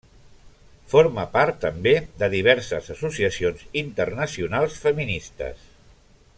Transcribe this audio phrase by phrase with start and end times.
[0.93, 1.93] Forma part també
[2.23, 5.65] de diverses associacions internacionals feministes.